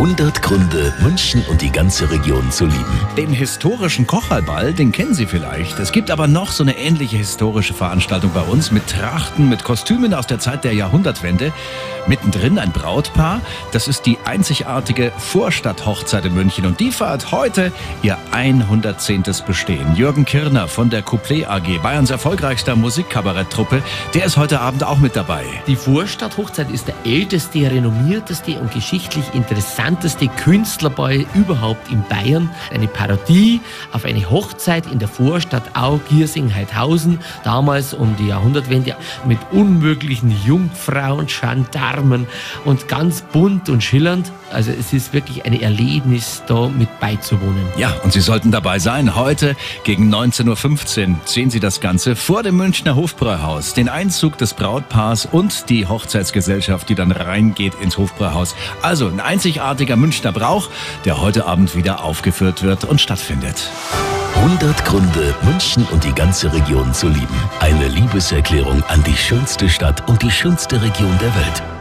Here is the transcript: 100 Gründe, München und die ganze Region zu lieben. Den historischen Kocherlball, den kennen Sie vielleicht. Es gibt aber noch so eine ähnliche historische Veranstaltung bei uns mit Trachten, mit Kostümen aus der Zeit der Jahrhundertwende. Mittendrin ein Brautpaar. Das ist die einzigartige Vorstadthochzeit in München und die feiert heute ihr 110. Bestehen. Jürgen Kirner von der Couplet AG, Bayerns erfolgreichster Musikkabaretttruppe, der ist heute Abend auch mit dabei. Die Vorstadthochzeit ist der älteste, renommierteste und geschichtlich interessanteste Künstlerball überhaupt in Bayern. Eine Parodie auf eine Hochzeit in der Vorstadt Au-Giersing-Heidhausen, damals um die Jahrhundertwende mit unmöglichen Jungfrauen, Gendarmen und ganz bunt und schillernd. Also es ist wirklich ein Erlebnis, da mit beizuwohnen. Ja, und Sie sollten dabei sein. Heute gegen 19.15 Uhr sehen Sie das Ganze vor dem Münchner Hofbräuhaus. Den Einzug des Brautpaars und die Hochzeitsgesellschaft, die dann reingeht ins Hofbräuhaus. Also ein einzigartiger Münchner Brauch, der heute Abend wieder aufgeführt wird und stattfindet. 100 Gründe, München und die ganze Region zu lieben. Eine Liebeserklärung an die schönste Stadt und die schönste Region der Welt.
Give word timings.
100 0.00 0.40
Gründe, 0.40 0.94
München 1.02 1.44
und 1.50 1.60
die 1.60 1.70
ganze 1.70 2.10
Region 2.10 2.50
zu 2.50 2.64
lieben. 2.64 3.06
Den 3.18 3.34
historischen 3.34 4.06
Kocherlball, 4.06 4.72
den 4.72 4.92
kennen 4.92 5.12
Sie 5.12 5.26
vielleicht. 5.26 5.78
Es 5.78 5.92
gibt 5.92 6.10
aber 6.10 6.26
noch 6.26 6.52
so 6.52 6.64
eine 6.64 6.78
ähnliche 6.78 7.18
historische 7.18 7.74
Veranstaltung 7.74 8.30
bei 8.32 8.40
uns 8.40 8.72
mit 8.72 8.86
Trachten, 8.86 9.50
mit 9.50 9.62
Kostümen 9.62 10.14
aus 10.14 10.26
der 10.26 10.38
Zeit 10.38 10.64
der 10.64 10.72
Jahrhundertwende. 10.72 11.52
Mittendrin 12.06 12.58
ein 12.58 12.72
Brautpaar. 12.72 13.42
Das 13.72 13.88
ist 13.88 14.06
die 14.06 14.16
einzigartige 14.24 15.12
Vorstadthochzeit 15.18 16.24
in 16.24 16.32
München 16.32 16.64
und 16.64 16.80
die 16.80 16.92
feiert 16.92 17.30
heute 17.30 17.70
ihr 18.02 18.16
110. 18.32 19.24
Bestehen. 19.46 19.94
Jürgen 19.96 20.24
Kirner 20.24 20.66
von 20.66 20.88
der 20.88 21.02
Couplet 21.02 21.46
AG, 21.46 21.78
Bayerns 21.82 22.10
erfolgreichster 22.10 22.74
Musikkabaretttruppe, 22.74 23.82
der 24.14 24.24
ist 24.24 24.38
heute 24.38 24.60
Abend 24.60 24.82
auch 24.82 24.98
mit 24.98 25.14
dabei. 25.14 25.44
Die 25.66 25.76
Vorstadthochzeit 25.76 26.70
ist 26.70 26.88
der 26.88 26.94
älteste, 27.04 27.70
renommierteste 27.70 28.58
und 28.58 28.72
geschichtlich 28.72 29.26
interessanteste 29.34 29.89
Künstlerball 30.36 31.26
überhaupt 31.34 31.90
in 31.90 32.02
Bayern. 32.08 32.50
Eine 32.72 32.88
Parodie 32.88 33.60
auf 33.92 34.04
eine 34.04 34.30
Hochzeit 34.30 34.86
in 34.86 34.98
der 34.98 35.08
Vorstadt 35.08 35.76
Au-Giersing-Heidhausen, 35.76 37.18
damals 37.44 37.94
um 37.94 38.16
die 38.16 38.28
Jahrhundertwende 38.28 38.96
mit 39.26 39.38
unmöglichen 39.50 40.34
Jungfrauen, 40.44 41.26
Gendarmen 41.26 42.26
und 42.64 42.88
ganz 42.88 43.22
bunt 43.22 43.68
und 43.68 43.82
schillernd. 43.82 44.32
Also 44.52 44.72
es 44.72 44.92
ist 44.92 45.12
wirklich 45.12 45.44
ein 45.44 45.60
Erlebnis, 45.60 46.42
da 46.46 46.68
mit 46.68 47.00
beizuwohnen. 47.00 47.66
Ja, 47.76 47.92
und 48.02 48.12
Sie 48.12 48.20
sollten 48.20 48.50
dabei 48.50 48.78
sein. 48.78 49.14
Heute 49.14 49.56
gegen 49.84 50.12
19.15 50.12 51.08
Uhr 51.08 51.16
sehen 51.24 51.50
Sie 51.50 51.60
das 51.60 51.80
Ganze 51.80 52.16
vor 52.16 52.42
dem 52.42 52.56
Münchner 52.56 52.96
Hofbräuhaus. 52.96 53.74
Den 53.74 53.88
Einzug 53.88 54.38
des 54.38 54.54
Brautpaars 54.54 55.26
und 55.26 55.70
die 55.70 55.86
Hochzeitsgesellschaft, 55.86 56.88
die 56.88 56.94
dann 56.94 57.12
reingeht 57.12 57.74
ins 57.80 57.96
Hofbräuhaus. 57.96 58.56
Also 58.82 59.06
ein 59.08 59.20
einzigartiger 59.80 59.96
Münchner 59.96 60.32
Brauch, 60.32 60.68
der 61.04 61.20
heute 61.20 61.46
Abend 61.46 61.74
wieder 61.74 62.04
aufgeführt 62.04 62.62
wird 62.62 62.84
und 62.84 63.00
stattfindet. 63.00 63.70
100 64.36 64.84
Gründe, 64.84 65.34
München 65.42 65.86
und 65.90 66.04
die 66.04 66.12
ganze 66.12 66.52
Region 66.52 66.92
zu 66.92 67.08
lieben. 67.08 67.36
Eine 67.60 67.88
Liebeserklärung 67.88 68.82
an 68.84 69.02
die 69.04 69.16
schönste 69.16 69.68
Stadt 69.68 70.06
und 70.08 70.22
die 70.22 70.30
schönste 70.30 70.82
Region 70.82 71.16
der 71.18 71.34
Welt. 71.34 71.79